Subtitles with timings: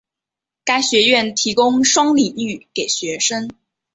[0.63, 3.51] 该学院提供双领域给学生。